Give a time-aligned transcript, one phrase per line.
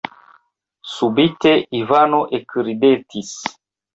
[0.93, 3.31] Subite Ivano ekridetis.